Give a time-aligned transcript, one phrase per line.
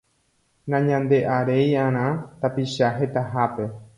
[0.71, 2.05] Nañandearéiarã
[2.41, 3.63] tapicha hetahápe.